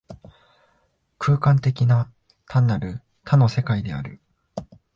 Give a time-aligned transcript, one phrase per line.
[1.19, 2.11] 空間的な、
[2.47, 4.19] 単なる多の世界である。